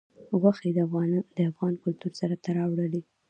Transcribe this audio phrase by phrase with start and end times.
[0.41, 0.69] غوښې
[1.37, 3.01] د افغان کلتور سره تړاو لري.